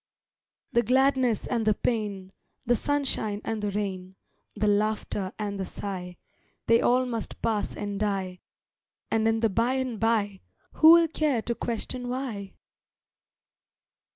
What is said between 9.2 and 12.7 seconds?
in the by and by, Who'll care to question why?